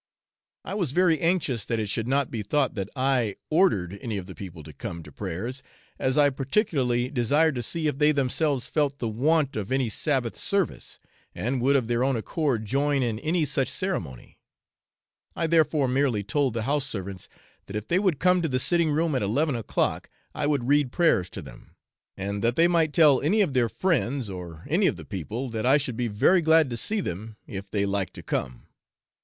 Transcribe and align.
I 0.65 0.73
was 0.73 0.93
very 0.93 1.19
anxious 1.21 1.63
that 1.65 1.79
it 1.79 1.85
should 1.87 2.07
not 2.07 2.31
be 2.31 2.41
thought 2.41 2.73
that 2.73 2.89
I 2.95 3.35
ordered 3.51 3.99
any 4.01 4.17
of 4.17 4.25
the 4.25 4.33
people 4.33 4.63
to 4.63 4.73
come 4.73 5.03
to 5.03 5.11
prayers, 5.11 5.61
as 5.99 6.17
I 6.17 6.31
particularly 6.31 7.07
desired 7.11 7.53
to 7.53 7.61
see 7.61 7.85
if 7.85 7.99
they 7.99 8.11
themselves 8.11 8.65
felt 8.65 8.97
the 8.97 9.07
want 9.07 9.55
of 9.55 9.71
any 9.71 9.89
Sabbath 9.91 10.37
service, 10.39 10.97
and 11.35 11.61
would 11.61 11.75
of 11.75 11.87
their 11.87 12.03
own 12.03 12.15
accord 12.15 12.65
join 12.65 13.03
in 13.03 13.19
any 13.19 13.45
such 13.45 13.67
ceremony; 13.67 14.39
I 15.35 15.45
therefore 15.45 15.87
merely 15.87 16.23
told 16.23 16.55
the 16.55 16.63
house 16.63 16.87
servants 16.87 17.29
that 17.67 17.75
if 17.75 17.87
they 17.87 17.99
would 17.99 18.17
come 18.17 18.41
to 18.41 18.49
the 18.49 18.57
sitting 18.57 18.89
room 18.89 19.13
at 19.13 19.21
eleven 19.21 19.55
o'clock, 19.55 20.09
I 20.33 20.47
would 20.47 20.67
read 20.67 20.91
prayers 20.91 21.29
to 21.29 21.43
them, 21.43 21.75
and 22.17 22.43
that 22.43 22.55
they 22.55 22.67
might 22.67 22.91
tell 22.91 23.21
any 23.21 23.41
of 23.41 23.53
their 23.53 23.69
friends 23.69 24.31
or 24.31 24.65
any 24.67 24.87
of 24.87 24.95
the 24.95 25.05
people 25.05 25.47
that 25.49 25.67
I 25.67 25.77
should 25.77 25.95
be 25.95 26.07
very 26.07 26.41
glad 26.41 26.71
to 26.71 26.75
see 26.77 27.01
them 27.01 27.35
if 27.45 27.69
they 27.69 27.85
liked 27.85 28.15
to 28.15 28.23
come. 28.23 28.65